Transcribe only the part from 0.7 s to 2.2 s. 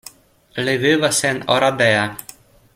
vivas en Oradea.